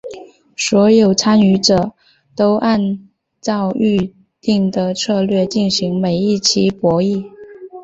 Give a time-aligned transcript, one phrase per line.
[0.57, 1.91] 所有参与者
[2.35, 3.07] 都按
[3.39, 7.23] 照预定的策略进行每一期博弈。